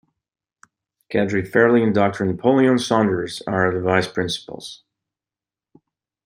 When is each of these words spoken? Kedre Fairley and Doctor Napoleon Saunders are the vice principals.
Kedre 1.13 1.47
Fairley 1.47 1.83
and 1.83 1.93
Doctor 1.93 2.25
Napoleon 2.25 2.79
Saunders 2.79 3.43
are 3.45 3.71
the 3.71 3.79
vice 3.81 4.07
principals. 4.07 4.81